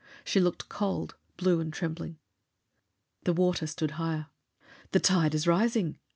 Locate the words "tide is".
4.99-5.45